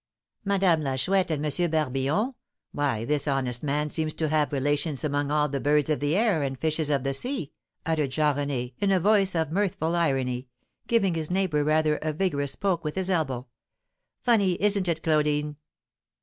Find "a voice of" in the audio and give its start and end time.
8.91-9.51